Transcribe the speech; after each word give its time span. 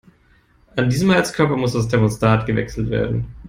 An 0.75 0.89
diesem 0.89 1.11
Heizkörper 1.11 1.55
muss 1.57 1.73
das 1.73 1.87
Thermostat 1.87 2.47
gewechselt 2.47 2.89
werden. 2.89 3.35